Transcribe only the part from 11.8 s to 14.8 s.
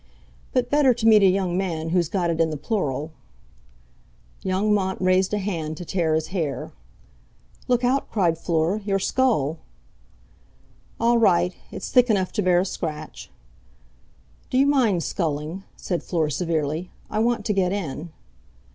thick enough to bear a scratch." "Do you